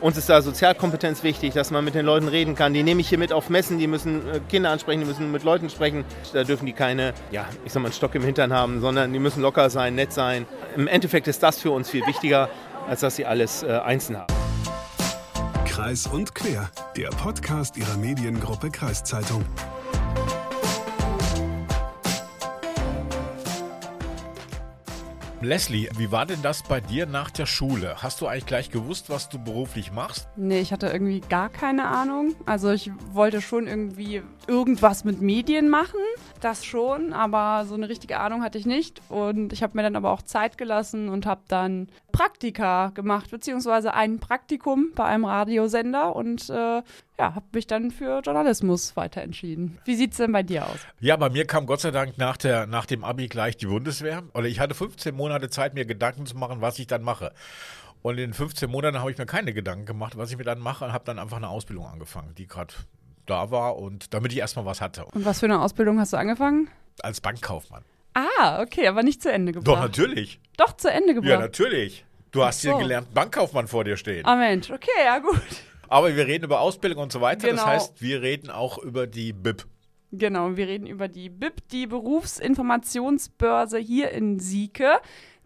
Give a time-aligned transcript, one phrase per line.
[0.00, 2.72] Uns ist da Sozialkompetenz wichtig, dass man mit den Leuten reden kann.
[2.72, 5.44] Die nehme ich hier mit auf Messen, die müssen äh, Kinder ansprechen, die müssen mit
[5.44, 6.06] Leuten sprechen.
[6.32, 9.18] Da dürfen die keine, ja, ich sag mal, einen Stock im Hintern haben, sondern die
[9.18, 10.46] müssen locker sein, nett sein.
[10.74, 12.48] Im Endeffekt ist das für uns viel wichtiger,
[12.88, 14.32] als dass sie alles äh, einzeln haben.
[15.66, 19.44] Kreis und Quer, der Podcast ihrer Mediengruppe Kreiszeitung.
[25.42, 27.96] Leslie, wie war denn das bei dir nach der Schule?
[28.02, 30.28] Hast du eigentlich gleich gewusst, was du beruflich machst?
[30.36, 32.34] Nee, ich hatte irgendwie gar keine Ahnung.
[32.44, 35.98] Also ich wollte schon irgendwie irgendwas mit Medien machen,
[36.40, 39.00] das schon, aber so eine richtige Ahnung hatte ich nicht.
[39.08, 43.94] Und ich habe mir dann aber auch Zeit gelassen und habe dann Praktika gemacht, beziehungsweise
[43.94, 46.82] ein Praktikum bei einem Radiosender und äh, ja,
[47.18, 49.78] habe mich dann für Journalismus weiter entschieden.
[49.84, 50.78] Wie sieht es denn bei dir aus?
[51.00, 54.22] Ja, bei mir kam Gott sei Dank nach, der, nach dem Abi gleich die Bundeswehr.
[54.34, 57.32] Oder ich hatte 15 Monate Zeit, mir Gedanken zu machen, was ich dann mache.
[58.02, 60.84] Und in 15 Monaten habe ich mir keine Gedanken gemacht, was ich mir dann mache
[60.84, 62.72] und habe dann einfach eine Ausbildung angefangen, die gerade
[63.26, 65.04] da war und damit ich erstmal was hatte.
[65.04, 66.68] Und was für eine Ausbildung hast du angefangen?
[67.02, 67.84] Als Bankkaufmann.
[68.14, 69.68] Ah, okay, aber nicht zu Ende gebracht.
[69.68, 70.40] Doch, natürlich.
[70.56, 71.30] Doch, zu Ende gebracht.
[71.30, 72.04] Ja, natürlich.
[72.30, 72.70] Du hast so.
[72.70, 74.24] hier gelernt, Bankkaufmann vor dir stehen.
[74.24, 75.40] Ah, Mensch, okay, ja, gut.
[75.88, 77.48] Aber wir reden über Ausbildung und so weiter.
[77.48, 77.62] Genau.
[77.62, 79.66] Das heißt, wir reden auch über die BIP.
[80.12, 85.00] Genau, wir reden über die BIP, die Berufsinformationsbörse hier in Sieke.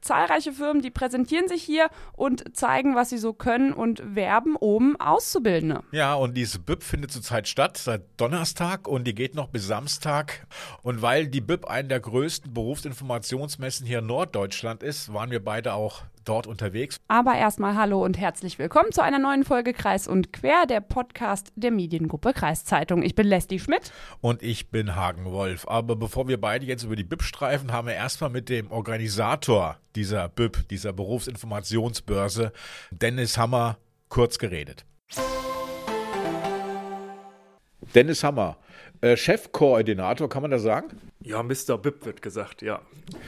[0.05, 5.01] Zahlreiche Firmen, die präsentieren sich hier und zeigen, was sie so können und werben um
[5.01, 5.83] Auszubildende.
[5.93, 10.47] Ja, und diese BIP findet zurzeit statt, seit Donnerstag und die geht noch bis Samstag.
[10.83, 15.73] Und weil die BIP eine der größten Berufsinformationsmessen hier in Norddeutschland ist, waren wir beide
[15.73, 16.99] auch dort unterwegs.
[17.09, 21.53] Aber erstmal hallo und herzlich willkommen zu einer neuen Folge Kreis und Quer, der Podcast
[21.57, 23.03] der Mediengruppe Kreiszeitung.
[23.03, 23.93] Ich bin Leslie Schmidt.
[24.21, 25.67] Und ich bin Hagen Wolf.
[25.69, 29.79] Aber bevor wir beide jetzt über die BIP streifen, haben wir erstmal mit dem Organisator
[29.95, 32.53] dieser BIP, dieser Berufsinformationsbörse,
[32.91, 33.79] Dennis Hammer,
[34.09, 34.85] kurz geredet.
[37.95, 38.57] Dennis Hammer,
[39.05, 40.99] äh, Chefkoordinator, kann man das sagen?
[41.21, 41.77] Ja, Mr.
[41.77, 42.81] Bib wird gesagt, ja.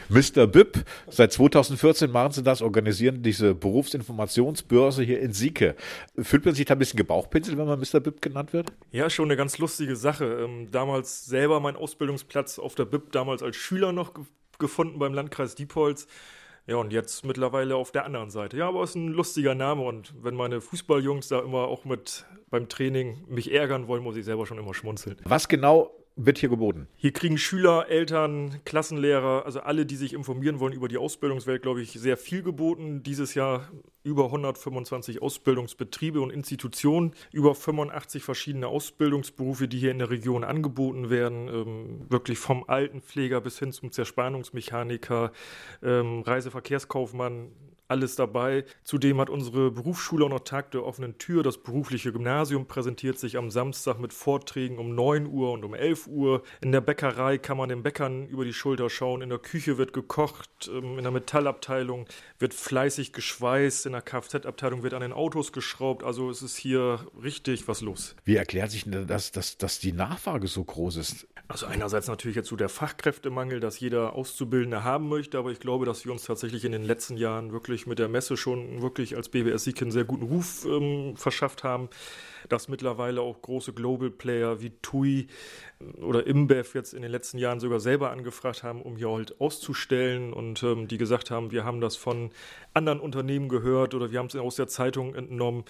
[0.09, 0.47] Mr.
[0.47, 5.76] Bib, seit 2014 machen Sie das, organisieren diese Berufsinformationsbörse hier in Sieke.
[6.19, 8.00] Fühlt man sich da ein bisschen gebauchpinselt, wenn man Mr.
[8.00, 8.72] Bib genannt wird?
[8.91, 10.25] Ja, schon eine ganz lustige Sache.
[10.25, 14.25] Ähm, damals selber mein Ausbildungsplatz auf der Bib, damals als Schüler noch ge
[14.59, 16.06] gefunden beim Landkreis Diepholz.
[16.66, 18.56] Ja, und jetzt mittlerweile auf der anderen Seite.
[18.56, 22.25] Ja, aber es ist ein lustiger Name und wenn meine Fußballjungs da immer auch mit
[22.51, 25.17] beim Training mich ärgern wollen, muss ich selber schon immer schmunzeln.
[25.25, 26.89] Was genau wird hier geboten?
[26.97, 31.83] Hier kriegen Schüler, Eltern, Klassenlehrer, also alle, die sich informieren wollen über die Ausbildungswelt, glaube
[31.83, 33.03] ich, sehr viel geboten.
[33.03, 33.69] Dieses Jahr
[34.03, 41.11] über 125 Ausbildungsbetriebe und Institutionen, über 85 verschiedene Ausbildungsberufe, die hier in der Region angeboten
[41.11, 41.49] werden.
[41.49, 45.33] Ähm, wirklich vom Altenpfleger bis hin zum Zerspannungsmechaniker,
[45.83, 47.51] ähm, Reiseverkehrskaufmann,
[47.88, 48.64] alles dabei.
[48.84, 51.42] Zudem hat unsere Berufsschule auch noch Tag der offenen Tür.
[51.42, 56.06] Das berufliche Gymnasium präsentiert sich am Samstag mit Vorträgen um 9 Uhr und um 11
[56.06, 56.42] Uhr.
[56.60, 59.22] In der Bäckerei kann man den Bäckern über die Schulter schauen.
[59.22, 60.69] In der Küche wird gekocht.
[60.69, 62.06] In der Metallabteilung
[62.38, 63.86] wird fleißig geschweißt.
[63.86, 66.03] In der Kfz-Abteilung wird an den Autos geschraubt.
[66.03, 68.16] Also es ist hier richtig was los.
[68.24, 71.26] Wie erklärt sich denn das, dass, dass die Nachfrage so groß ist?
[71.49, 75.87] Also einerseits natürlich jetzt so der Fachkräftemangel, dass jeder Auszubildende haben möchte, aber ich glaube,
[75.87, 79.29] dass wir uns tatsächlich in den letzten Jahren wirklich mit der Messe schon wirklich als
[79.29, 81.89] BBS Sieg einen sehr guten Ruf ähm, verschafft haben,
[82.49, 85.29] dass mittlerweile auch große Global Player wie TUI
[86.01, 90.33] oder ImBev jetzt in den letzten Jahren sogar selber angefragt haben, um hier halt auszustellen.
[90.33, 92.31] Und ähm, die gesagt haben, wir haben das von
[92.76, 95.64] anderen Unternehmen gehört oder wir haben es aus der Zeitung entnommen.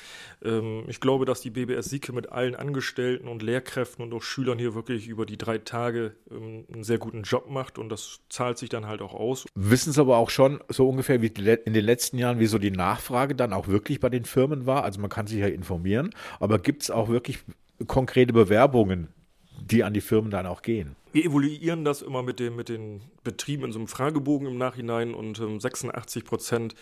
[0.44, 4.58] Ähm, ich glaube, dass die BBS Sieke mit allen Angestellten und Lehrkräften und auch Schülern
[4.58, 8.58] hier wirklich über die drei Tage ähm, einen sehr guten Job macht und das zahlt
[8.58, 9.46] sich dann halt auch aus.
[9.54, 12.70] Wissen Sie aber auch schon so ungefähr wie in den letzten Jahren, wie so die
[12.70, 14.84] Nachfrage dann auch wirklich bei den Firmen war?
[14.84, 17.38] Also man kann sich ja informieren, aber gibt es auch wirklich
[17.86, 19.08] konkrete Bewerbungen,
[19.60, 20.96] die an die Firmen dann auch gehen?
[21.12, 25.14] Wir evaluieren das immer mit, dem, mit den Betrieben in so einem Fragebogen im Nachhinein
[25.14, 26.74] und ähm, 86 Prozent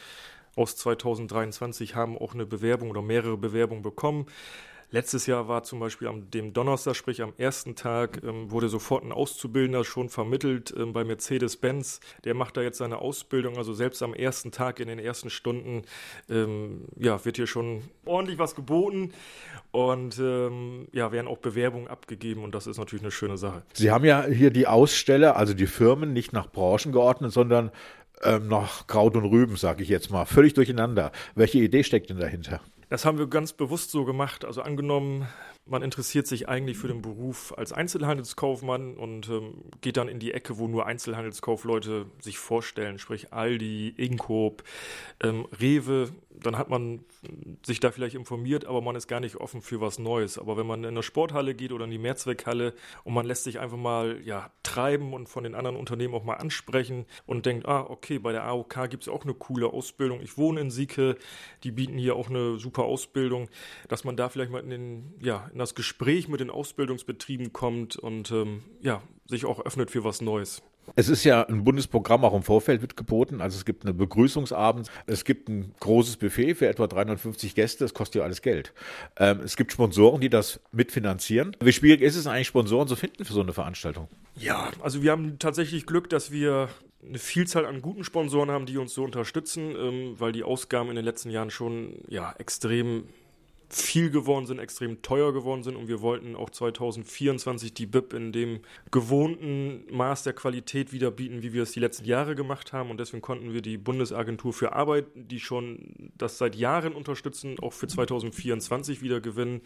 [0.56, 4.26] aus 2023 haben auch eine Bewerbung oder mehrere Bewerbungen bekommen.
[4.94, 9.02] Letztes Jahr war zum Beispiel am dem Donnerstag, sprich am ersten Tag, ähm, wurde sofort
[9.02, 11.98] ein Auszubildender schon vermittelt ähm, bei Mercedes-Benz.
[12.22, 15.82] Der macht da jetzt seine Ausbildung, also selbst am ersten Tag in den ersten Stunden,
[16.30, 19.12] ähm, ja, wird hier schon ordentlich was geboten
[19.72, 23.64] und ähm, ja, werden auch Bewerbungen abgegeben und das ist natürlich eine schöne Sache.
[23.72, 27.72] Sie haben ja hier die Aussteller, also die Firmen, nicht nach Branchen geordnet, sondern
[28.22, 30.24] ähm, nach Kraut und Rüben, sage ich jetzt mal.
[30.24, 31.10] Völlig durcheinander.
[31.34, 32.60] Welche Idee steckt denn dahinter?
[32.88, 34.44] Das haben wir ganz bewusst so gemacht.
[34.44, 35.26] Also angenommen,
[35.66, 40.32] man interessiert sich eigentlich für den Beruf als Einzelhandelskaufmann und ähm, geht dann in die
[40.32, 44.62] Ecke, wo nur Einzelhandelskaufleute sich vorstellen, sprich Aldi, Inkoop,
[45.22, 46.10] ähm, Rewe.
[46.40, 47.04] Dann hat man
[47.64, 50.38] sich da vielleicht informiert, aber man ist gar nicht offen für was Neues.
[50.38, 53.60] Aber wenn man in eine Sporthalle geht oder in die Mehrzweckhalle und man lässt sich
[53.60, 57.86] einfach mal ja, treiben und von den anderen Unternehmen auch mal ansprechen und denkt, ah,
[57.88, 60.20] okay, bei der AOK gibt es auch eine coole Ausbildung.
[60.20, 61.16] Ich wohne in Sieke,
[61.62, 63.48] die bieten hier auch eine super Ausbildung,
[63.88, 67.96] dass man da vielleicht mal in den, ja, in das Gespräch mit den Ausbildungsbetrieben kommt
[67.96, 70.62] und ähm, ja, sich auch öffnet für was Neues.
[70.96, 73.40] Es ist ja ein Bundesprogramm auch im Vorfeld wird geboten.
[73.40, 77.94] Also es gibt eine Begrüßungsabend, es gibt ein großes Buffet für etwa 350 Gäste, das
[77.94, 78.72] kostet ja alles Geld.
[79.16, 81.56] Ähm, es gibt Sponsoren, die das mitfinanzieren.
[81.60, 84.08] Wie schwierig ist es eigentlich, Sponsoren zu finden für so eine Veranstaltung?
[84.36, 86.68] Ja, also wir haben tatsächlich Glück, dass wir
[87.06, 90.96] eine Vielzahl an guten Sponsoren haben, die uns so unterstützen, ähm, weil die Ausgaben in
[90.96, 93.04] den letzten Jahren schon ja, extrem
[93.76, 98.30] viel geworden sind, extrem teuer geworden sind und wir wollten auch 2024 die BIP in
[98.30, 98.60] dem
[98.90, 103.00] gewohnten Maß der Qualität wieder bieten, wie wir es die letzten Jahre gemacht haben und
[103.00, 107.88] deswegen konnten wir die Bundesagentur für Arbeit, die schon das seit Jahren unterstützen, auch für
[107.88, 109.60] 2024 wieder gewinnen.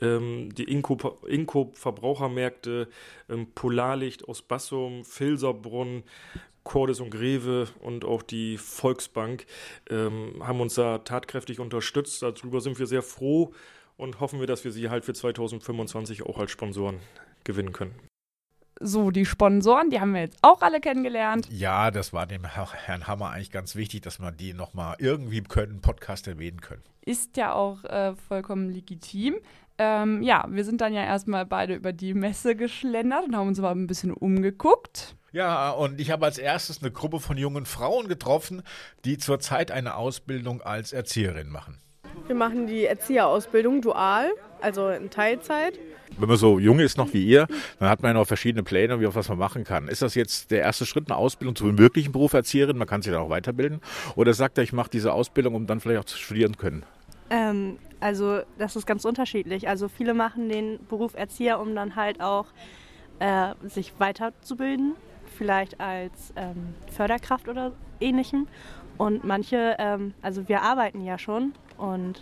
[0.00, 2.88] Ähm, die Inko, Inko Verbrauchermärkte,
[3.28, 6.04] ähm, Polarlicht aus Bassum, Filserbrunn,
[6.64, 9.46] Cordes und Greve und auch die Volksbank
[9.90, 12.22] ähm, haben uns da tatkräftig unterstützt.
[12.22, 13.52] Darüber sind wir sehr froh
[13.96, 16.98] und hoffen wir, dass wir sie halt für 2025 auch als Sponsoren
[17.44, 17.94] gewinnen können.
[18.80, 21.48] So, die Sponsoren, die haben wir jetzt auch alle kennengelernt.
[21.50, 25.80] Ja, das war dem Herrn Hammer eigentlich ganz wichtig, dass man die nochmal irgendwie können,
[25.80, 26.82] Podcast erwähnen können.
[27.04, 29.36] Ist ja auch äh, vollkommen legitim.
[29.78, 33.58] Ähm, ja, wir sind dann ja erstmal beide über die Messe geschlendert und haben uns
[33.58, 35.16] aber ein bisschen umgeguckt.
[35.32, 38.62] Ja, und ich habe als erstes eine Gruppe von jungen Frauen getroffen,
[39.06, 41.78] die zurzeit eine Ausbildung als Erzieherin machen.
[42.26, 44.30] Wir machen die Erzieherausbildung dual,
[44.60, 45.78] also in Teilzeit.
[46.18, 47.46] Wenn man so jung ist noch wie ihr,
[47.78, 49.88] dann hat man ja noch verschiedene Pläne, wie auch was man machen kann.
[49.88, 52.76] Ist das jetzt der erste Schritt, eine Ausbildung zu einem wirklichen Beruf Erzieherin?
[52.76, 53.80] Man kann sich dann auch weiterbilden.
[54.16, 56.84] Oder sagt er, ich mache diese Ausbildung, um dann vielleicht auch zu studieren können?
[57.30, 59.66] Ähm, also das ist ganz unterschiedlich.
[59.66, 62.48] Also viele machen den Beruf Erzieher, um dann halt auch
[63.18, 64.94] äh, sich weiterzubilden
[65.42, 68.46] vielleicht als ähm, Förderkraft oder ähnlichem.
[68.96, 72.20] Und manche, ähm, also wir arbeiten ja schon und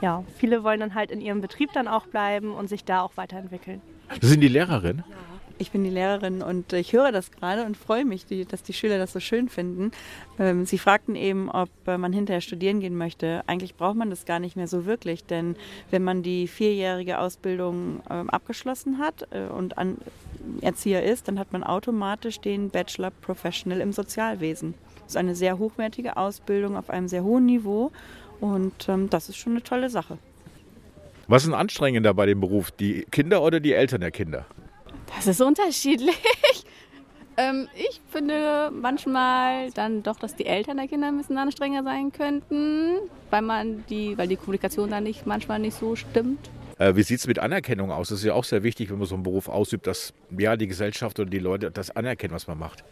[0.00, 3.16] ja, viele wollen dann halt in ihrem Betrieb dann auch bleiben und sich da auch
[3.16, 3.80] weiterentwickeln.
[4.20, 5.04] Sie sind die Lehrerin?
[5.08, 5.16] Ja.
[5.58, 8.98] Ich bin die Lehrerin und ich höre das gerade und freue mich, dass die Schüler
[8.98, 9.92] das so schön finden.
[10.38, 13.44] Ähm, sie fragten eben, ob äh, man hinterher studieren gehen möchte.
[13.46, 15.54] Eigentlich braucht man das gar nicht mehr so wirklich, denn
[15.90, 19.98] wenn man die vierjährige Ausbildung ähm, abgeschlossen hat äh, und an
[20.60, 24.74] Erzieher ist, dann hat man automatisch den Bachelor Professional im Sozialwesen.
[25.00, 27.92] Das ist eine sehr hochwertige Ausbildung auf einem sehr hohen Niveau
[28.40, 30.18] und ähm, das ist schon eine tolle Sache.
[31.28, 34.46] Was ist anstrengender bei dem Beruf, die Kinder oder die Eltern der Kinder?
[35.14, 36.16] Das ist unterschiedlich.
[37.36, 42.12] ähm, ich finde manchmal dann doch, dass die Eltern der Kinder ein bisschen anstrengender sein
[42.12, 42.98] könnten,
[43.30, 46.50] weil man die, weil die Kommunikation dann nicht manchmal nicht so stimmt.
[46.78, 48.10] Äh, wie sieht es mit Anerkennung aus?
[48.10, 50.66] Das ist ja auch sehr wichtig, wenn man so einen Beruf ausübt, dass ja, die
[50.66, 52.84] Gesellschaft oder die Leute das anerkennen, was man macht.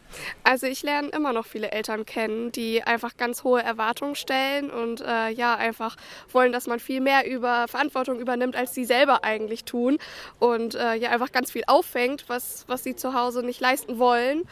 [0.43, 5.03] Also ich lerne immer noch viele Eltern kennen, die einfach ganz hohe Erwartungen stellen und
[5.03, 5.97] äh, ja, einfach
[6.33, 9.99] wollen, dass man viel mehr über Verantwortung übernimmt, als sie selber eigentlich tun.
[10.39, 14.45] Und äh, ja, einfach ganz viel auffängt, was, was sie zu Hause nicht leisten wollen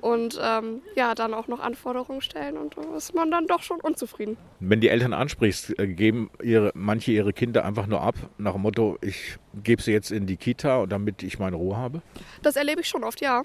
[0.00, 3.80] und ähm, ja, dann auch noch Anforderungen stellen und da ist man dann doch schon
[3.80, 4.36] unzufrieden.
[4.60, 8.62] Wenn die Eltern ansprichst, äh, geben ihre, manche ihre Kinder einfach nur ab, nach dem
[8.62, 12.02] Motto, ich gebe sie jetzt in die Kita, damit ich meine Ruhe habe?
[12.42, 13.42] Das erlebe ich schon oft, ja.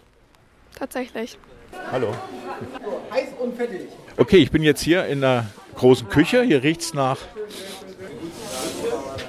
[0.77, 1.37] Tatsächlich.
[1.91, 2.13] Hallo.
[3.11, 3.87] Heiß und fettig.
[4.17, 6.43] Okay, ich bin jetzt hier in der großen Küche.
[6.43, 7.17] Hier riecht es nach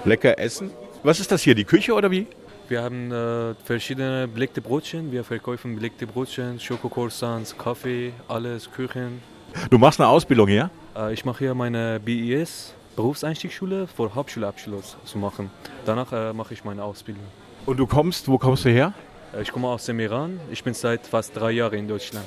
[0.04, 0.70] lecker Essen.
[1.02, 2.26] Was ist das hier, die Küche oder wie?
[2.66, 5.12] Wir haben äh, verschiedene belegte Brotchen.
[5.12, 9.20] Wir verkaufen belegte Brotchen, Schokocroissants, Kaffee, alles, Küchen.
[9.68, 10.70] Du machst eine Ausbildung hier?
[10.96, 15.50] Äh, ich mache hier meine BIS, Berufseinstiegsschule, vor Hauptschulabschluss zu machen.
[15.84, 17.24] Danach äh, mache ich meine Ausbildung.
[17.66, 18.94] Und du kommst, wo kommst du her?
[19.36, 20.40] Äh, ich komme aus dem Iran.
[20.50, 22.24] Ich bin seit fast drei Jahren in Deutschland.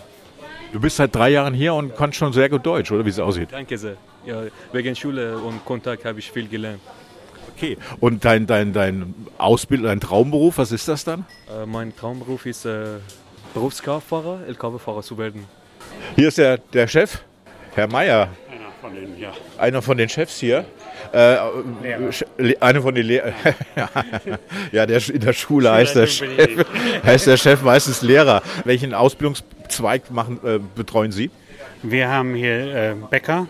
[0.72, 3.20] Du bist seit drei Jahren hier und kannst schon sehr gut Deutsch, oder wie es
[3.20, 3.50] aussieht?
[3.52, 3.96] Danke sehr.
[4.24, 6.82] Ja, wegen Schule und Kontakt habe ich viel gelernt.
[7.58, 11.26] Okay, und dein, dein, dein Ausbildung, dein Traumberuf, was ist das dann?
[11.50, 13.00] Äh, mein Traumberuf ist äh,
[13.56, 15.46] Berufskraftfahrer, LKW-Fahrer zu werden.
[16.16, 17.24] Hier ist der, der Chef,
[17.74, 18.30] Herr Meier.
[18.48, 19.32] Einer von den, ja.
[19.58, 20.66] Einer von den Chefs hier.
[21.12, 21.38] Äh,
[22.60, 23.34] einer von den Lehrern.
[24.72, 26.64] ja, der in der Schule heißt der, Chef,
[27.04, 28.44] heißt der Chef meistens Lehrer.
[28.66, 31.32] Welchen Ausbildungszweig machen, äh, betreuen Sie?
[31.82, 33.48] Wir haben hier äh, Bäcker,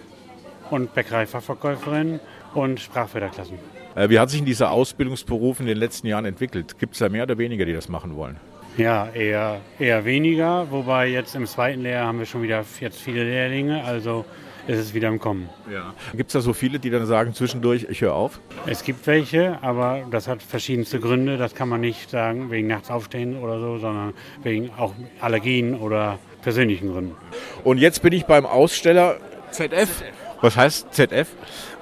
[0.72, 2.20] und Bäckereifachverkäuferin
[2.54, 3.60] und Sprachförderklassen.
[3.98, 6.78] Äh, Wie hat sich denn dieser Ausbildungsberuf in den letzten Jahren entwickelt?
[6.78, 8.38] Gibt es da mehr oder weniger, die das machen wollen?
[8.78, 13.24] Ja, eher, eher weniger, wobei jetzt im zweiten Lehrjahr haben wir schon wieder jetzt viele
[13.24, 14.24] Lehrlinge, also
[14.68, 15.50] ist es wieder im Kommen.
[15.74, 15.96] Ja.
[16.14, 18.40] Gibt es da so viele, die dann sagen zwischendurch, ich höre auf?
[18.68, 21.38] Es gibt welche, aber das hat verschiedenste Gründe.
[21.38, 24.14] Das kann man nicht sagen wegen nachts aufstehen oder so, sondern
[24.44, 27.16] wegen auch Allergien oder persönlichen Gründen.
[27.64, 29.18] Und jetzt bin ich beim Aussteller
[29.52, 30.04] ZF.
[30.42, 31.28] Was heißt ZF?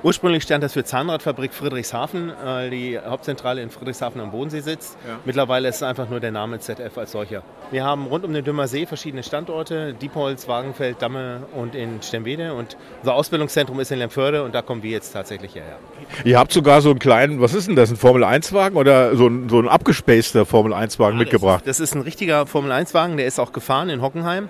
[0.01, 4.97] Ursprünglich stand das für Zahnradfabrik Friedrichshafen, weil die Hauptzentrale in Friedrichshafen am Bodensee sitzt.
[5.07, 5.17] Ja.
[5.25, 7.41] Mittlerweile ist es einfach nur der Name ZF als solcher.
[7.71, 12.53] Wir haben rund um den Dümmer See verschiedene Standorte, Diepholz, Wagenfeld, Damme und in Stemwede.
[12.53, 15.79] Und unser Ausbildungszentrum ist in Lemförde und da kommen wir jetzt tatsächlich hierher.
[16.23, 19.49] Ihr habt sogar so einen kleinen, was ist denn das, ein Formel-1-Wagen oder so ein,
[19.49, 21.63] so ein abgespaceter Formel-1-Wagen mitgebracht?
[21.65, 24.49] Das ist ein richtiger Formel-1-Wagen, der ist auch gefahren in Hockenheim.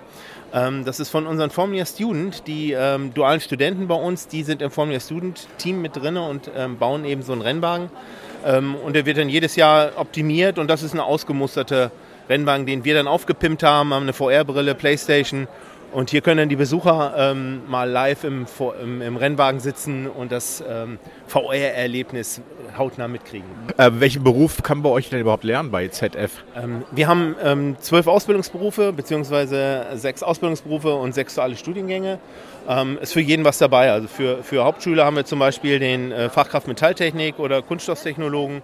[0.52, 4.62] Ähm, Das ist von unseren Formula Student, die ähm, dualen Studenten bei uns, die sind
[4.62, 7.90] im Formula Student Team mit drin und ähm, bauen eben so einen Rennwagen.
[8.44, 11.90] Ähm, und der wird dann jedes Jahr optimiert und das ist ein ausgemusterter
[12.28, 15.48] Rennwagen, den wir dann aufgepimpt haben, haben eine VR-Brille, Playstation
[15.92, 18.46] und hier können dann die Besucher ähm, mal live im,
[18.82, 22.40] im, im Rennwagen sitzen und das ähm, VR-Erlebnis
[22.76, 23.46] hautnah mitkriegen.
[23.76, 26.44] Äh, welchen Beruf kann bei euch denn überhaupt lernen bei ZF?
[26.54, 32.18] Ähm, wir haben ähm, zwölf Ausbildungsberufe, beziehungsweise sechs Ausbildungsberufe und sechs duale Studiengänge.
[32.68, 33.92] Ähm, ist für jeden was dabei.
[33.92, 38.62] Also für, für Hauptschüler haben wir zum Beispiel den äh, Fachkraft Metalltechnik oder Kunststofftechnologen.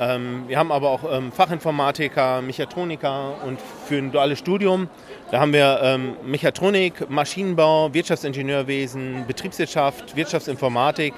[0.00, 1.00] Ähm, wir haben aber auch
[1.32, 4.88] Fachinformatiker, Mechatroniker und für ein duales Studium,
[5.30, 11.12] da haben wir ähm, Mechatronik, Maschinenbau, Wirtschaftsingenieurwesen, Betriebswirtschaft, Wirtschaftsinformatik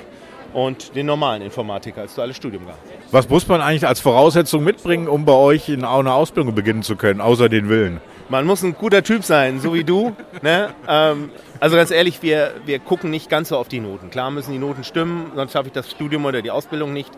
[0.52, 2.74] und den normalen Informatiker als duales Studiumgang.
[3.12, 6.82] Was muss man eigentlich als Voraussetzung mitbringen, um bei euch in auch eine Ausbildung beginnen
[6.82, 8.00] zu können, außer den Willen?
[8.28, 10.14] Man muss ein guter Typ sein, so wie du.
[10.42, 10.70] ne?
[10.88, 14.10] ähm, also ganz ehrlich, wir, wir gucken nicht ganz so auf die Noten.
[14.10, 17.10] Klar müssen die Noten stimmen, sonst schaffe ich das Studium oder die Ausbildung nicht.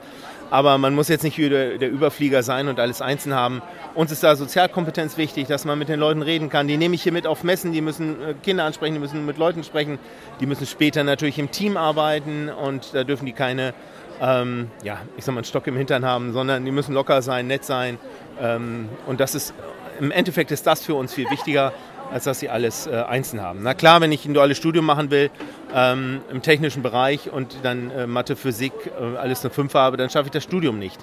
[0.53, 3.63] Aber man muss jetzt nicht der, der Überflieger sein und alles einzeln haben.
[3.95, 6.69] Uns ist da Sozialkompetenz wichtig, dass man mit den Leuten reden kann.
[6.69, 9.39] Die nehme ich hier mit auf Messen, die müssen äh, Kinder ansprechen, die müssen mit
[9.39, 9.99] Leuten sprechen.
[10.41, 13.73] Die müssen später natürlich im Team arbeiten und da dürfen die keine,
[14.21, 17.47] ähm, ja, ich sag mal, einen Stock im Hintern haben, sondern die müssen locker sein,
[17.47, 17.97] nett sein.
[18.39, 19.55] Ähm, und das ist,
[20.01, 21.73] im Endeffekt ist das für uns viel wichtiger,
[22.13, 23.61] als dass sie alles äh, einzeln haben.
[23.63, 25.31] Na klar, wenn ich ein duales Studium machen will,
[25.75, 30.11] ähm, im technischen Bereich und dann äh, Mathe, Physik, äh, alles eine 5 habe, dann
[30.11, 31.01] schaffe ich das Studium nicht.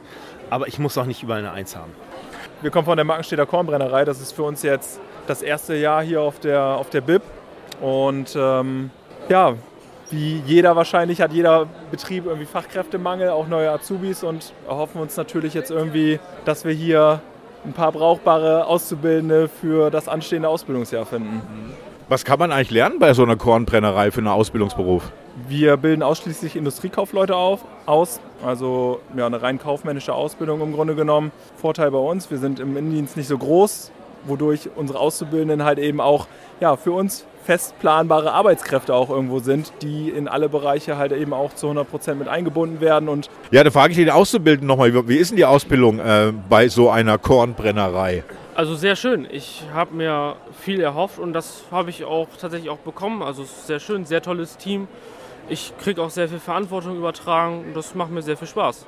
[0.50, 1.92] Aber ich muss auch nicht überall eine 1 haben.
[2.62, 4.06] Wir kommen von der Markenstädter Kornbrennerei.
[4.06, 7.24] Das ist für uns jetzt das erste Jahr hier auf der, auf der BIP.
[7.82, 8.92] Und ähm,
[9.30, 9.56] ja,
[10.12, 15.54] wie jeder wahrscheinlich hat jeder Betrieb irgendwie Fachkräftemangel, auch neue Azubis und erhoffen uns natürlich
[15.54, 17.22] jetzt irgendwie, dass wir hier
[17.66, 21.42] ein paar brauchbare Auszubildende für das anstehende Ausbildungsjahr finden.
[22.08, 25.12] Was kann man eigentlich lernen bei so einer Kornbrennerei für einen Ausbildungsberuf?
[25.48, 31.32] Wir bilden ausschließlich Industriekaufleute auf, aus, also ja, eine rein kaufmännische Ausbildung im Grunde genommen.
[31.56, 33.92] Vorteil bei uns, wir sind im Innendienst nicht so groß,
[34.26, 36.28] wodurch unsere Auszubildenden halt eben auch
[36.60, 41.34] ja, für uns fest planbare Arbeitskräfte auch irgendwo sind, die in alle Bereiche halt eben
[41.34, 45.08] auch zu 100 Prozent mit eingebunden werden und Ja, da frage ich den Auszubildenden nochmal,
[45.08, 48.24] wie ist denn die Ausbildung äh, bei so einer Kornbrennerei?
[48.54, 49.26] Also sehr schön.
[49.32, 53.24] Ich habe mir viel erhofft und das habe ich auch tatsächlich auch bekommen.
[53.24, 54.88] Also es ist sehr schön, sehr tolles Team.
[55.48, 58.86] Ich kriege auch sehr viel Verantwortung übertragen und das macht mir sehr viel Spaß.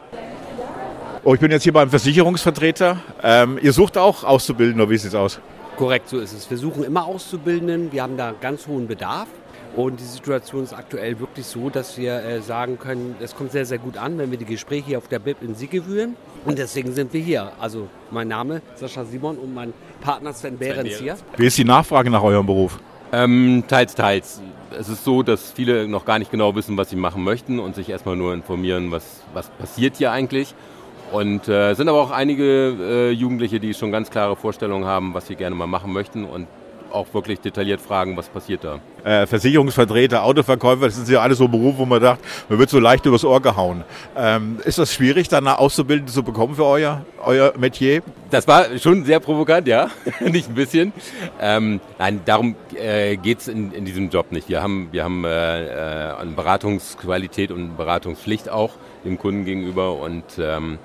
[1.23, 2.97] Oh, ich bin jetzt hier beim Versicherungsvertreter.
[3.21, 5.39] Ähm, ihr sucht auch Auszubildende, wie sieht es aus?
[5.77, 6.49] Korrekt, so ist es.
[6.49, 7.91] Wir suchen immer Auszubildenden.
[7.91, 9.27] Wir haben da ganz hohen Bedarf.
[9.75, 13.67] Und die Situation ist aktuell wirklich so, dass wir äh, sagen können, es kommt sehr,
[13.67, 16.15] sehr gut an, wenn wir die Gespräche hier auf der BIP in Siege führen.
[16.43, 17.51] Und deswegen sind wir hier.
[17.59, 21.17] Also mein Name Sascha Simon und mein Partner Sven Behrens hier.
[21.37, 22.79] Wie ist die Nachfrage nach eurem Beruf?
[23.13, 24.41] Ähm, teils, teils.
[24.77, 27.75] Es ist so, dass viele noch gar nicht genau wissen, was sie machen möchten und
[27.75, 30.55] sich erstmal nur informieren, was, was passiert hier eigentlich.
[31.11, 35.27] Und äh, sind aber auch einige äh, Jugendliche, die schon ganz klare Vorstellungen haben, was
[35.27, 36.47] sie gerne mal machen möchten und
[36.91, 38.79] auch wirklich detailliert fragen, was passiert da.
[39.03, 42.79] Äh, Versicherungsvertreter, Autoverkäufer, das sind ja alles so Berufe, wo man sagt, man wird so
[42.79, 43.83] leicht übers Ohr gehauen.
[44.15, 48.03] Ähm, ist das schwierig, dann eine Auszubildende zu bekommen für euer, euer Metier?
[48.29, 49.89] Das war schon sehr provokant, ja,
[50.19, 50.93] nicht ein bisschen.
[51.39, 54.49] Ähm, nein, darum äh, geht es in, in diesem Job nicht.
[54.49, 58.71] Wir haben, wir haben äh, äh, eine Beratungsqualität und Beratungspflicht auch
[59.03, 60.77] dem Kunden gegenüber und ähm,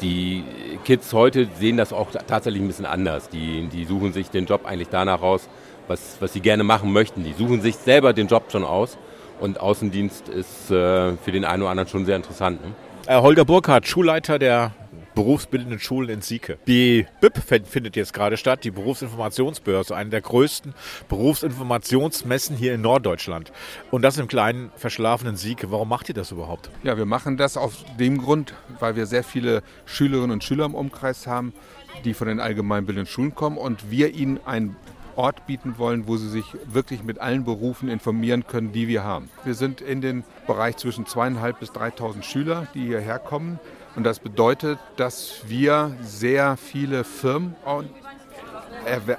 [0.00, 0.44] die
[0.84, 3.28] Kids heute sehen das auch tatsächlich ein bisschen anders.
[3.28, 5.48] Die, die suchen sich den Job eigentlich danach raus,
[5.88, 7.24] was, was sie gerne machen möchten.
[7.24, 8.98] Die suchen sich selber den Job schon aus.
[9.40, 12.60] Und Außendienst ist äh, für den einen oder anderen schon sehr interessant.
[12.62, 12.72] Ne?
[13.06, 14.72] Äh, Holger Burkhardt, Schulleiter der
[15.14, 16.58] berufsbildenden Schulen in Sieke.
[16.66, 20.74] Die BIP findet jetzt gerade statt, die Berufsinformationsbörse, eine der größten
[21.08, 23.52] Berufsinformationsmessen hier in Norddeutschland.
[23.90, 25.70] Und das im kleinen, verschlafenen Sieke.
[25.70, 26.70] Warum macht ihr das überhaupt?
[26.82, 30.74] Ja, wir machen das aus dem Grund, weil wir sehr viele Schülerinnen und Schüler im
[30.74, 31.52] Umkreis haben,
[32.04, 34.76] die von den allgemeinbildenden Schulen kommen und wir ihnen einen
[35.16, 39.28] Ort bieten wollen, wo sie sich wirklich mit allen Berufen informieren können, die wir haben.
[39.44, 43.58] Wir sind in den Bereich zwischen zweieinhalb bis 3.000 Schüler, die hierher kommen.
[44.00, 47.54] Und das bedeutet, dass wir sehr viele Firmen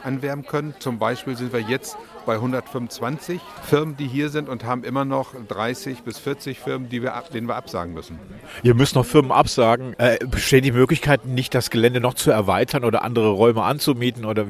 [0.03, 0.73] anwerben können.
[0.79, 5.35] Zum Beispiel sind wir jetzt bei 125 Firmen, die hier sind und haben immer noch
[5.47, 8.17] 30 bis 40 Firmen, die wir, denen wir absagen müssen.
[8.63, 9.93] Ihr müsst noch Firmen absagen.
[9.99, 14.47] Äh, besteht die Möglichkeit, nicht das Gelände noch zu erweitern oder andere Räume anzumieten oder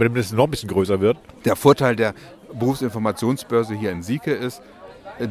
[0.00, 1.16] damit es noch ein bisschen größer wird?
[1.44, 2.14] Der Vorteil der
[2.52, 4.62] Berufsinformationsbörse hier in Sieke ist,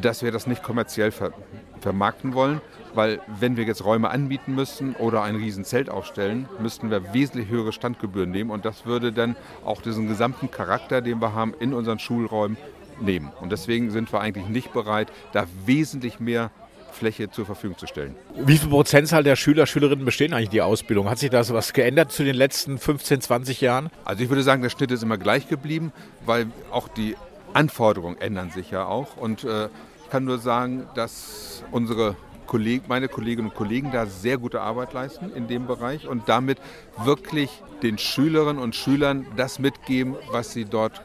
[0.01, 1.34] dass wir das nicht kommerziell ver
[1.81, 2.62] vermarkten wollen,
[2.93, 7.71] weil wenn wir jetzt Räume anbieten müssten oder ein Riesenzelt aufstellen, müssten wir wesentlich höhere
[7.71, 12.00] Standgebühren nehmen und das würde dann auch diesen gesamten Charakter, den wir haben, in unseren
[12.00, 12.57] Schulräumen
[13.01, 13.31] nehmen.
[13.39, 16.51] Und deswegen sind wir eigentlich nicht bereit, da wesentlich mehr
[16.91, 18.15] Fläche zur Verfügung zu stellen.
[18.36, 21.09] Wie viel Prozentzahl der Schüler, Schülerinnen bestehen eigentlich die Ausbildung?
[21.09, 23.89] Hat sich da was geändert zu den letzten 15, 20 Jahren?
[24.05, 25.93] Also ich würde sagen, der Schnitt ist immer gleich geblieben,
[26.25, 27.15] weil auch die
[27.53, 29.17] Anforderungen ändern sich ja auch.
[29.17, 29.69] Und äh,
[30.10, 32.16] ich kann nur sagen, dass unsere
[32.48, 36.58] Kolleg meine Kolleginnen und Kollegen da sehr gute Arbeit leisten in dem Bereich und damit
[37.04, 41.04] wirklich den Schülerinnen und Schülern das mitgeben, was sie dort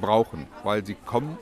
[0.00, 1.36] brauchen, weil sie kommen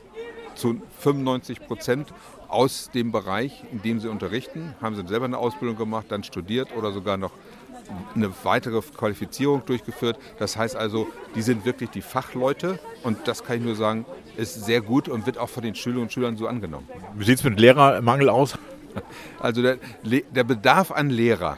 [0.55, 2.11] zu 95 Prozent
[2.47, 6.75] aus dem Bereich, in dem sie unterrichten, haben sie selber eine Ausbildung gemacht, dann studiert
[6.75, 7.33] oder sogar noch
[8.15, 10.17] eine weitere Qualifizierung durchgeführt.
[10.39, 14.05] Das heißt also, die sind wirklich die Fachleute und das kann ich nur sagen,
[14.37, 16.87] ist sehr gut und wird auch von den Schülerinnen und Schülern so angenommen.
[17.15, 18.57] Wie sieht es mit Lehrermangel aus?
[19.39, 21.57] Also der, der Bedarf an Lehrer,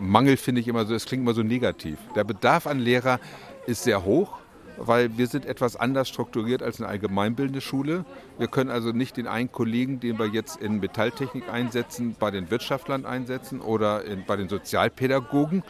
[0.00, 1.98] Mangel finde ich immer so, es klingt immer so negativ.
[2.16, 3.20] Der Bedarf an Lehrer
[3.66, 4.38] ist sehr hoch,
[4.76, 8.04] weil wir sind etwas anders strukturiert als eine allgemeinbildende Schule.
[8.38, 12.50] Wir können also nicht den einen Kollegen, den wir jetzt in Metalltechnik einsetzen, bei den
[12.50, 15.62] Wirtschaftlern einsetzen oder in, bei den Sozialpädagogen.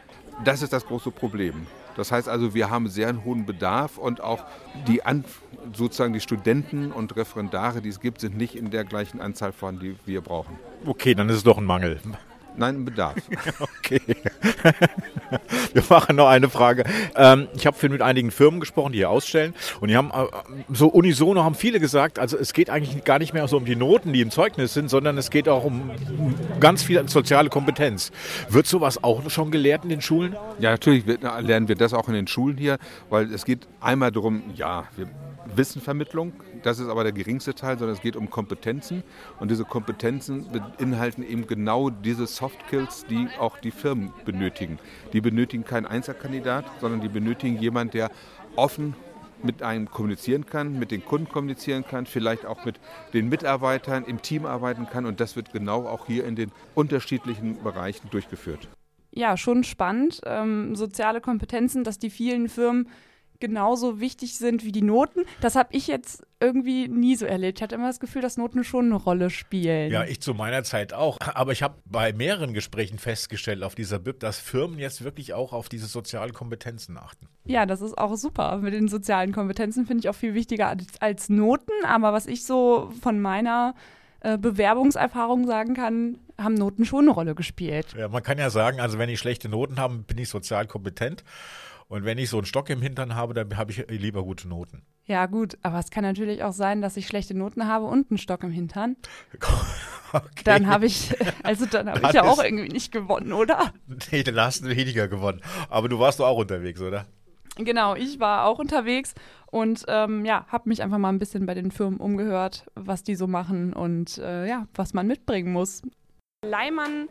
[0.45, 1.67] Das ist das große Problem.
[1.97, 4.45] Das heißt also, wir haben sehr einen hohen Bedarf und auch
[4.89, 5.01] die
[5.73, 9.79] sozusagen die Studenten und Referendare, die es gibt, sind nicht in der gleichen Anzahl von,
[9.79, 10.59] die wir brauchen.
[10.85, 12.01] Okay, dann ist es doch ein Mangel.
[12.57, 13.17] Nein, ein Bedarf.
[13.61, 14.01] okay.
[15.73, 16.85] Wir machen noch eine Frage.
[17.17, 19.55] Ähm, ich habe mit einigen Firmen gesprochen, die hier ausstellen.
[19.81, 20.27] Und die haben äh,
[20.73, 23.77] so unisono haben viele gesagt, also es geht eigentlich gar nicht mehr so um die
[23.77, 28.13] Noten, die im Zeugnis sind, sondern es geht auch um, um ganz viel soziale Kompetenz.
[28.49, 30.37] Wird sowas auch schon gelehrt in den Schulen?
[30.61, 32.79] Ja, natürlich lernen wir das auch in den Schulen hier,
[33.11, 35.09] weil es geht einmal darum, ja, wir
[35.57, 36.33] Wissenvermittlung,
[36.65, 39.03] das ist aber der geringste Teil, sondern es geht um Kompetenzen.
[39.39, 44.79] Und diese Kompetenzen beinhalten eben genau diese Soft Skills, die auch die Firmen benötigen.
[45.13, 48.11] Die benötigen keinen Einzelkandidat, sondern die benötigen jemanden, der
[48.57, 48.95] offen
[49.43, 52.81] mit einem kommunizieren kann, mit den Kunden kommunizieren kann, vielleicht auch mit
[53.13, 55.05] den Mitarbeitern im Team arbeiten kann.
[55.05, 58.69] Und das wird genau auch hier in den unterschiedlichen Bereichen durchgeführt.
[59.11, 60.23] Ja, schon spannend.
[60.25, 62.89] Ähm, soziale Kompetenzen, dass die vielen Firmen
[63.45, 65.25] genauso wichtig sind wie die Noten.
[65.43, 67.59] Das habe ich jetzt irgendwie nie so erlebt.
[67.59, 69.93] Ich hatte immer das Gefühl, dass Noten schon eine Rolle spielen.
[69.93, 71.19] Ja, ich zu meiner Zeit auch.
[71.21, 75.53] Aber ich habe bei mehreren Gesprächen festgestellt auf dieser BIP, dass Firmen jetzt wirklich auch
[75.53, 77.29] auf diese sozialen Kompetenzen achten.
[77.45, 78.59] Ja, das ist auch super.
[78.59, 81.73] Mit den sozialen Kompetenzen finde ich auch viel wichtiger als, als Noten.
[81.87, 83.75] Aber was ich so von meiner
[84.25, 87.95] äh, Bewerbungserfahrung sagen kann, haben Noten schon eine Rolle gespielt.
[87.97, 91.23] Ja, man kann ja sagen, also wenn ich schlechte Noten habe, bin ich sozial kompetent.
[91.89, 94.83] Und wenn ich so einen Stock im Hintern habe, dann habe ich lieber gute Noten.
[95.07, 98.19] Ja, gut, aber es kann natürlich auch sein, dass ich schlechte Noten habe und einen
[98.19, 98.97] Stock im Hintern.
[100.15, 100.45] Okay.
[100.45, 103.73] Dann habe ich, also dann habe ich ja auch irgendwie nicht gewonnen, oder?
[104.13, 105.41] Nee, dann hast du weniger gewonnen.
[105.69, 107.07] Aber du warst doch auch unterwegs, oder?
[107.57, 109.15] Genau, ich war auch unterwegs
[109.47, 113.17] und ähm, ja, habe mich einfach mal ein bisschen bei den Firmen umgehört, was die
[113.17, 115.83] so machen und äh, ja, was man mitbringen muss.
[116.45, 117.09] Leimann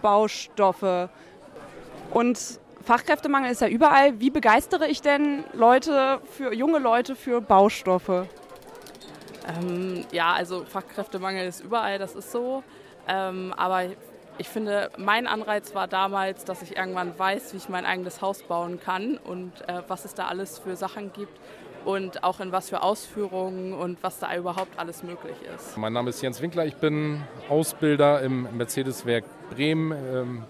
[0.00, 1.10] Baustoffe
[2.10, 4.20] und Fachkräftemangel ist ja überall.
[4.20, 8.26] Wie begeistere ich denn Leute für junge Leute für Baustoffe?
[9.48, 12.62] Ähm, ja, also Fachkräftemangel ist überall, das ist so.
[13.08, 13.84] Ähm, aber
[14.38, 18.42] ich finde, mein Anreiz war damals, dass ich irgendwann weiß, wie ich mein eigenes Haus
[18.42, 21.38] bauen kann und äh, was es da alles für Sachen gibt
[21.84, 25.76] und auch in was für Ausführungen und was da überhaupt alles möglich ist.
[25.76, 29.92] Mein Name ist Jens Winkler, ich bin Ausbilder im Mercedes-Werk Bremen.
[29.92, 30.44] Ähm,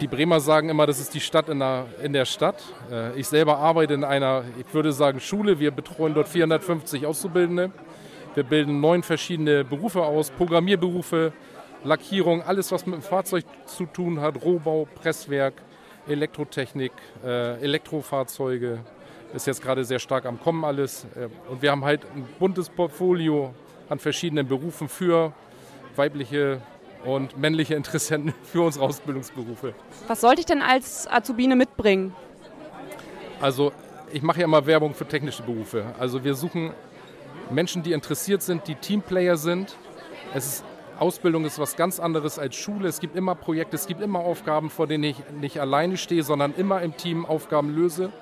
[0.00, 2.62] die Bremer sagen immer, das ist die Stadt in der, in der Stadt.
[2.90, 5.60] Äh, ich selber arbeite in einer, ich würde sagen, Schule.
[5.60, 7.70] Wir betreuen dort 450 Auszubildende.
[8.34, 11.32] Wir bilden neun verschiedene Berufe aus, Programmierberufe,
[11.84, 15.54] Lackierung, alles was mit dem Fahrzeug zu tun hat, Rohbau, Presswerk,
[16.08, 16.92] Elektrotechnik,
[17.24, 18.78] äh, Elektrofahrzeuge.
[19.34, 21.06] Ist jetzt gerade sehr stark am Kommen alles.
[21.16, 23.54] Äh, und wir haben halt ein buntes Portfolio
[23.88, 25.32] an verschiedenen Berufen für
[25.96, 26.62] weibliche
[27.04, 29.74] und männliche Interessenten für unsere Ausbildungsberufe.
[30.08, 32.14] Was sollte ich denn als Azubine mitbringen?
[33.40, 33.72] Also
[34.12, 35.84] ich mache ja immer Werbung für technische Berufe.
[35.98, 36.72] Also wir suchen
[37.50, 39.76] Menschen, die interessiert sind, die Teamplayer sind.
[40.34, 40.64] Es ist,
[40.98, 42.88] Ausbildung ist was ganz anderes als Schule.
[42.88, 46.54] Es gibt immer Projekte, es gibt immer Aufgaben, vor denen ich nicht alleine stehe, sondern
[46.54, 48.12] immer im Team Aufgaben löse.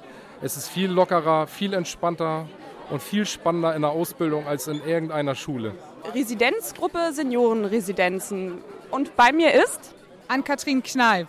[0.41, 2.47] Es ist viel lockerer, viel entspannter
[2.91, 5.75] und viel spannender in der Ausbildung als in irgendeiner Schule.
[6.15, 8.59] Residenzgruppe Seniorenresidenzen.
[8.91, 9.95] Und bei mir ist?
[10.29, 11.29] Ann-Kathrin Kneip.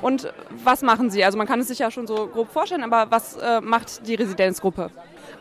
[0.00, 0.32] Und
[0.64, 1.24] was machen Sie?
[1.24, 4.14] Also man kann es sich ja schon so grob vorstellen, aber was äh, macht die
[4.14, 4.90] Residenzgruppe?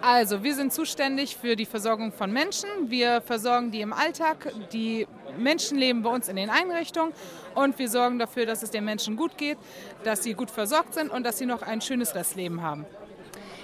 [0.02, 2.70] Also, wir sind zuständig für die Versorgung von Menschen.
[2.88, 4.54] Wir versorgen die im Alltag.
[4.72, 7.14] Die Menschen leben bei uns in den Einrichtungen
[7.56, 9.58] und wir sorgen dafür, dass es den Menschen gut geht,
[10.04, 12.86] dass sie gut versorgt sind und dass sie noch ein schönes Restleben haben.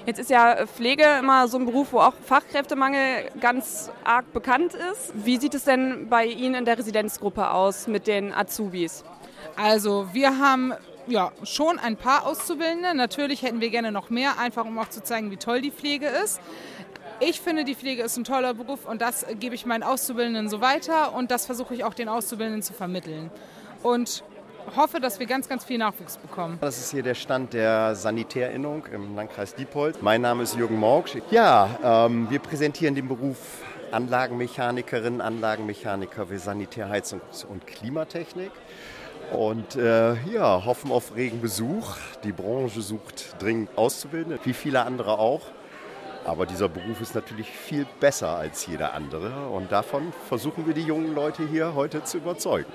[0.06, 5.14] Jetzt ist ja Pflege immer so ein Beruf, wo auch Fachkräftemangel ganz arg bekannt ist.
[5.14, 9.06] Wie sieht es denn bei Ihnen in der Residenzgruppe aus mit den Azubis?
[9.56, 10.74] Also wir haben
[11.08, 12.94] ja, schon ein paar Auszubildende.
[12.94, 16.08] Natürlich hätten wir gerne noch mehr, einfach um auch zu zeigen, wie toll die Pflege
[16.08, 16.42] ist.
[17.22, 20.60] Ich finde, die Pflege ist ein toller Beruf und das gebe ich meinen Auszubildenden so
[20.60, 23.32] weiter und das versuche ich auch den Auszubildenden zu vermitteln.
[23.84, 24.24] Und
[24.76, 26.58] hoffe, dass wir ganz, ganz viel Nachwuchs bekommen.
[26.62, 29.98] Das ist hier der Stand der Sanitärinnung im Landkreis Diepholz.
[30.02, 31.18] Mein Name ist Jürgen Morgsch.
[31.32, 33.38] Ja, ähm, wir präsentieren den Beruf
[33.92, 38.52] Anlagenmechanikerin, Anlagenmechaniker für Sanitär, Heizungs- und Klimatechnik.
[39.32, 41.96] Und äh, ja, hoffen auf regen Besuch.
[42.24, 45.42] Die Branche sucht dringend Auszubildende, wie viele andere auch.
[46.26, 49.50] Aber dieser Beruf ist natürlich viel besser als jeder andere.
[49.50, 52.72] Und davon versuchen wir die jungen Leute hier heute zu überzeugen.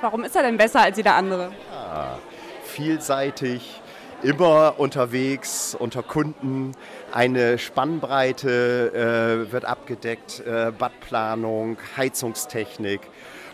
[0.00, 1.50] Warum ist er denn besser als jeder andere?
[1.72, 2.18] Ja,
[2.64, 3.80] vielseitig,
[4.22, 6.72] immer unterwegs, unter Kunden.
[7.12, 13.00] Eine Spannbreite äh, wird abgedeckt, äh, Badplanung, Heizungstechnik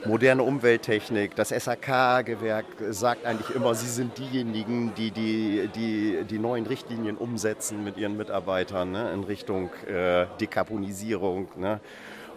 [0.07, 1.35] moderne Umwelttechnik.
[1.35, 7.85] Das SAK-Gewerk sagt eigentlich immer, sie sind diejenigen, die die, die die neuen Richtlinien umsetzen
[7.85, 11.49] mit ihren Mitarbeitern ne, in Richtung äh, Dekarbonisierung.
[11.57, 11.81] Ne,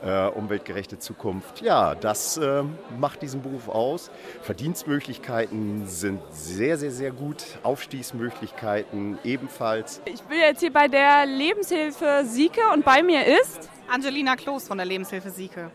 [0.03, 1.61] äh, umweltgerechte Zukunft.
[1.61, 2.63] Ja, das äh,
[2.99, 4.11] macht diesen Beruf aus.
[4.41, 7.43] Verdienstmöglichkeiten sind sehr, sehr, sehr gut.
[7.63, 10.01] Aufstiegsmöglichkeiten ebenfalls.
[10.05, 14.77] Ich bin jetzt hier bei der Lebenshilfe Sieke und bei mir ist Angelina Kloß von
[14.77, 15.71] der Lebenshilfe Sieke.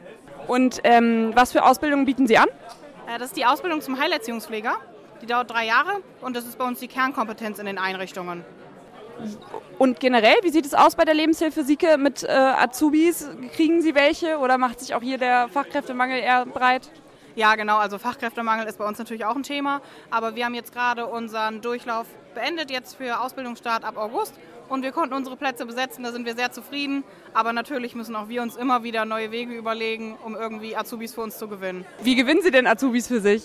[0.46, 2.48] Und ähm, was für Ausbildungen bieten Sie an?
[3.06, 4.76] Äh, das ist die Ausbildung zum Heilerziehungspfleger.
[5.20, 8.44] Die dauert drei Jahre und das ist bei uns die Kernkompetenz in den Einrichtungen.
[9.78, 13.28] Und generell, wie sieht es aus bei der Lebenshilfe Sieke mit äh, Azubis?
[13.54, 16.90] Kriegen Sie welche oder macht sich auch hier der Fachkräftemangel eher breit?
[17.34, 17.78] Ja, genau.
[17.78, 19.80] Also Fachkräftemangel ist bei uns natürlich auch ein Thema.
[20.10, 24.34] Aber wir haben jetzt gerade unseren Durchlauf beendet, jetzt für Ausbildungsstart ab August
[24.68, 27.04] und wir konnten unsere Plätze besetzen, da sind wir sehr zufrieden.
[27.34, 31.20] Aber natürlich müssen auch wir uns immer wieder neue Wege überlegen, um irgendwie Azubis für
[31.20, 31.84] uns zu gewinnen.
[32.02, 33.42] Wie gewinnen Sie denn Azubis für sich?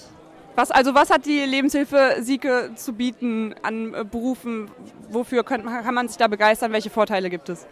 [0.57, 4.71] Was, also was hat die Lebenshilfe Sieke zu bieten an äh, Berufen?
[5.07, 6.73] Wofür kann, kann man sich da begeistern?
[6.73, 7.67] Welche Vorteile gibt es?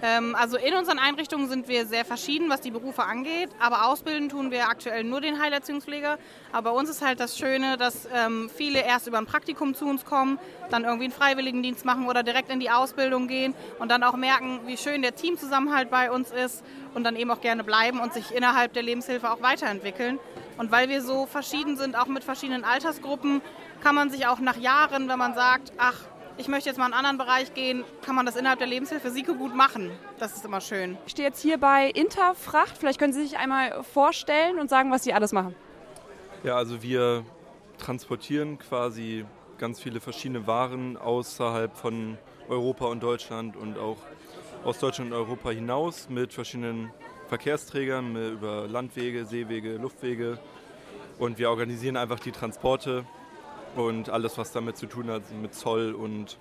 [0.00, 4.30] Ähm, also in unseren Einrichtungen sind wir sehr verschieden, was die Berufe angeht, aber ausbilden
[4.30, 6.18] tun wir aktuell nur den Heilerziehungspfleger.
[6.52, 9.84] Aber bei uns ist halt das Schöne, dass ähm, viele erst über ein Praktikum zu
[9.84, 10.38] uns kommen,
[10.70, 14.60] dann irgendwie einen Freiwilligendienst machen oder direkt in die Ausbildung gehen und dann auch merken,
[14.64, 16.64] wie schön der Teamzusammenhalt bei uns ist
[16.94, 20.18] und dann eben auch gerne bleiben und sich innerhalb der Lebenshilfe auch weiterentwickeln.
[20.58, 23.40] Und weil wir so verschieden sind, auch mit verschiedenen Altersgruppen,
[23.82, 25.96] kann man sich auch nach Jahren, wenn man sagt, ach,
[26.38, 29.10] ich möchte jetzt mal in einen anderen Bereich gehen, kann man das innerhalb der Lebenshilfe
[29.10, 29.90] Siko gut machen.
[30.18, 30.96] Das ist immer schön.
[31.06, 32.78] Ich stehe jetzt hier bei Interfracht.
[32.78, 35.54] Vielleicht können Sie sich einmal vorstellen und sagen, was Sie alles machen.
[36.42, 37.24] Ja, also wir
[37.78, 39.24] transportieren quasi
[39.58, 43.98] ganz viele verschiedene Waren außerhalb von Europa und Deutschland und auch
[44.64, 46.90] aus Deutschland und Europa hinaus mit verschiedenen
[47.32, 50.38] Verkehrsträgern über Landwege, Seewege, Luftwege.
[51.18, 53.06] Und wir organisieren einfach die Transporte
[53.74, 56.36] und alles, was damit zu tun hat, mit Zoll und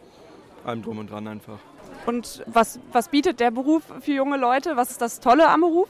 [0.66, 1.60] allem drum und dran einfach.
[2.06, 4.76] Und was, was bietet der Beruf für junge Leute?
[4.76, 5.88] Was ist das Tolle am Beruf?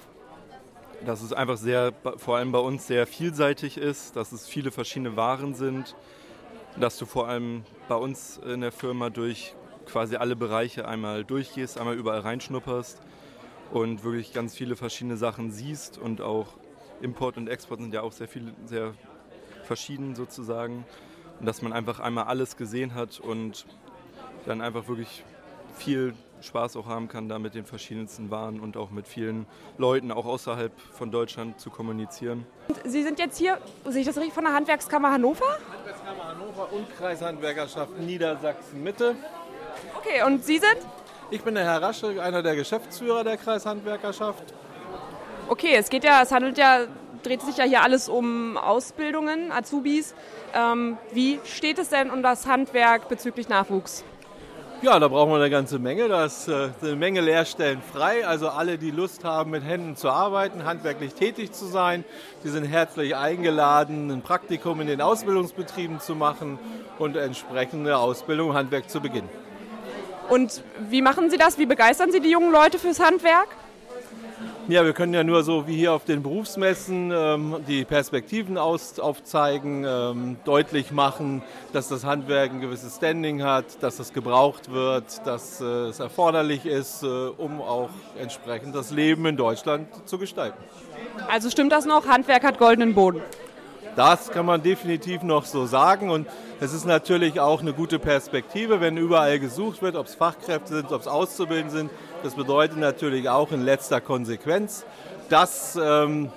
[1.04, 5.16] Dass es einfach sehr, vor allem bei uns sehr vielseitig ist, dass es viele verschiedene
[5.16, 5.96] Waren sind,
[6.80, 9.56] dass du vor allem bei uns in der Firma durch
[9.88, 13.02] quasi alle Bereiche einmal durchgehst, einmal überall reinschnupperst
[13.71, 16.47] und wirklich ganz viele verschiedene Sachen siehst und auch
[17.01, 18.93] Import und Export sind ja auch sehr viel, sehr
[19.63, 20.86] verschieden sozusagen.
[21.39, 23.65] Und dass man einfach einmal alles gesehen hat und
[24.45, 25.23] dann einfach wirklich
[25.75, 29.45] viel Spaß auch haben kann, da mit den verschiedensten Waren und auch mit vielen
[29.77, 32.45] Leuten auch außerhalb von Deutschland zu kommunizieren.
[32.84, 35.45] Sie sind jetzt hier, sehe ich das richtig, von der Handwerkskammer Hannover?
[35.71, 39.15] Handwerkskammer Hannover und Kreishandwerkerschaft Niedersachsen-Mitte.
[39.97, 40.77] Okay, und Sie sind?
[41.32, 44.44] Ich bin der Herr Rasche, einer der Geschäftsführer der Kreishandwerkerschaft.
[45.48, 46.82] Okay, es geht ja, es handelt ja,
[47.24, 50.13] dreht sich ja hier alles um Ausbildungen, Azubis.
[50.54, 54.04] Ähm, wie steht es denn um das Handwerk bezüglich Nachwuchs?
[54.82, 56.10] Ja, da brauchen wir eine ganze Menge.
[56.10, 58.28] Da ist äh, eine Menge Lehrstellen frei.
[58.28, 62.04] Also alle, die Lust haben, mit Händen zu arbeiten, handwerklich tätig zu sein,
[62.44, 66.60] die sind herzlich eingeladen, ein Praktikum in den Ausbildungsbetrieben zu machen
[67.00, 69.30] und entsprechende Ausbildung Handwerk zu beginnen.
[70.32, 71.58] Und wie machen Sie das?
[71.58, 73.50] Wie begeistern Sie die jungen Leute fürs Handwerk?
[74.70, 78.98] Ja, wir können ja nur so wie hier auf den Berufsmessen ähm, die Perspektiven aus,
[78.98, 85.28] aufzeigen, ähm, deutlich machen, dass das Handwerk ein gewisses Standing hat, dass es gebraucht wird,
[85.28, 90.58] dass äh, es erforderlich ist, äh, um auch entsprechend das Leben in Deutschland zu gestalten.
[91.28, 92.08] Also stimmt das noch?
[92.08, 93.22] Handwerk hat goldenen Boden.
[93.95, 96.27] Das kann man definitiv noch so sagen und
[96.62, 100.91] es ist natürlich auch eine gute Perspektive, wenn überall gesucht wird, ob es Fachkräfte sind,
[100.91, 101.91] ob es Auszubildende sind.
[102.23, 104.86] Das bedeutet natürlich auch in letzter Konsequenz,
[105.27, 106.30] dass ähm,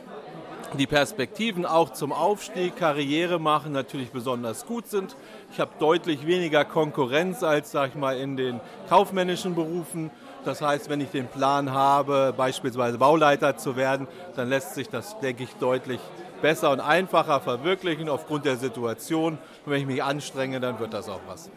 [0.78, 5.14] die Perspektiven auch zum Aufstieg, Karriere machen natürlich besonders gut sind.
[5.52, 10.10] Ich habe deutlich weniger Konkurrenz als, sag ich mal, in den kaufmännischen Berufen.
[10.44, 15.18] Das heißt, wenn ich den Plan habe, beispielsweise Bauleiter zu werden, dann lässt sich das,
[15.20, 16.00] denke ich, deutlich
[16.44, 19.38] besser und einfacher verwirklichen aufgrund der Situation.
[19.64, 21.50] Und wenn ich mich anstrenge, dann wird das auch was.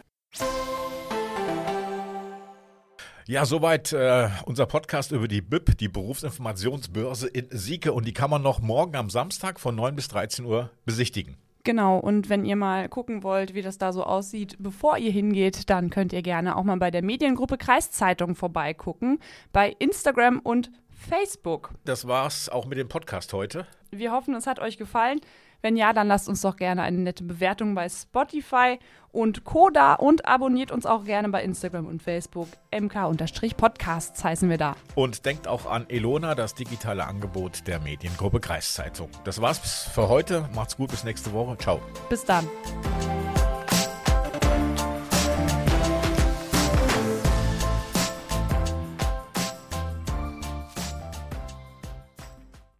[3.26, 7.92] Ja, soweit äh, unser Podcast über die BIP, die Berufsinformationsbörse in Sieke.
[7.92, 11.36] Und die kann man noch morgen am Samstag von 9 bis 13 Uhr besichtigen.
[11.64, 15.68] Genau, und wenn ihr mal gucken wollt, wie das da so aussieht, bevor ihr hingeht,
[15.68, 19.18] dann könnt ihr gerne auch mal bei der Mediengruppe Kreiszeitung vorbeigucken,
[19.52, 21.70] bei Instagram und Facebook.
[21.84, 23.66] Das war's auch mit dem Podcast heute.
[23.90, 25.20] Wir hoffen, es hat euch gefallen.
[25.60, 28.78] Wenn ja, dann lasst uns doch gerne eine nette Bewertung bei Spotify
[29.10, 29.70] und Co.
[29.70, 32.48] da und abonniert uns auch gerne bei Instagram und Facebook.
[32.72, 34.76] MK-Podcasts heißen wir da.
[34.94, 39.08] Und denkt auch an Elona, das digitale Angebot der Mediengruppe Kreiszeitung.
[39.24, 39.58] Das war's
[39.92, 40.48] für heute.
[40.54, 41.56] Macht's gut, bis nächste Woche.
[41.58, 41.80] Ciao.
[42.08, 42.46] Bis dann.